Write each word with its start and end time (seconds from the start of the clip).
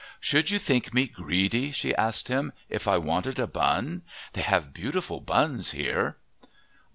"Should 0.19 0.49
you 0.49 0.57
think 0.57 0.95
me 0.95 1.05
greedy," 1.05 1.71
she 1.71 1.93
asked 1.93 2.27
him, 2.27 2.53
"if 2.69 2.87
I 2.87 2.97
wanted 2.97 3.37
a 3.37 3.45
bun? 3.45 4.01
They 4.33 4.41
have 4.41 4.73
beautiful 4.73 5.19
buns 5.19 5.73
here!" 5.73 6.17